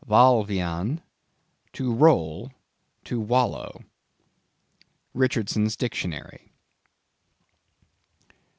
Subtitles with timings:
[0.07, 1.03] Walw ian,
[1.73, 2.51] to roll,
[3.03, 3.83] to wallow."
[5.15, 6.51] —_Richardson's Dictionary.